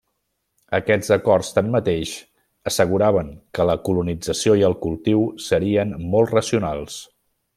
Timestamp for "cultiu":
4.87-5.23